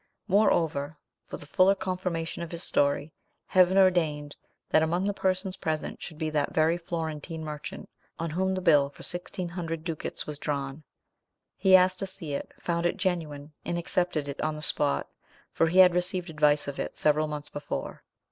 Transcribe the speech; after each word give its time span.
Moreover, 0.27 0.97
for 1.27 1.37
the 1.37 1.45
fuller 1.45 1.75
confirmation 1.75 2.41
of 2.41 2.49
his 2.49 2.63
story, 2.63 3.13
Heaven 3.45 3.77
ordained 3.77 4.35
that 4.71 4.81
among 4.81 5.05
the 5.05 5.13
persons 5.13 5.57
present 5.57 6.01
should 6.01 6.17
be 6.17 6.31
that 6.31 6.55
very 6.55 6.75
Florentine 6.75 7.43
merchant 7.43 7.87
on 8.17 8.31
whom 8.31 8.55
the 8.55 8.61
bill 8.61 8.89
for 8.89 9.03
sixteen 9.03 9.49
hundred 9.49 9.83
ducats 9.83 10.25
was 10.25 10.39
drawn. 10.39 10.83
He 11.55 11.75
asked 11.75 11.99
to 11.99 12.07
see 12.07 12.33
it, 12.33 12.51
found 12.59 12.87
it 12.87 12.97
genuine, 12.97 13.53
and 13.63 13.77
accepted 13.77 14.27
it 14.27 14.41
on 14.41 14.55
the 14.55 14.63
spot, 14.63 15.07
for 15.51 15.67
he 15.67 15.77
had 15.77 15.93
received 15.93 16.31
advice 16.31 16.67
of 16.67 16.79
it 16.79 16.97
several 16.97 17.27
months 17.27 17.49
before. 17.49 18.01